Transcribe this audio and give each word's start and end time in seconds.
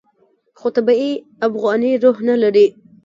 خو 0.59 0.67
طبیعي 0.75 1.11
افغاني 1.47 1.91
روح 2.03 2.17
نه 2.27 2.35
لري. 2.41 2.65